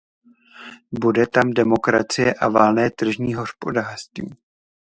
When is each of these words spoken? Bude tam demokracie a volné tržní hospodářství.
Bude 1.01 1.27
tam 1.27 1.49
demokracie 1.53 2.33
a 2.33 2.47
volné 2.47 2.91
tržní 2.91 3.33
hospodářství. 3.33 4.35